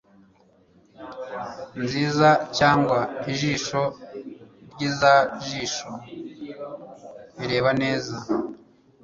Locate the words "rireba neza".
7.37-8.15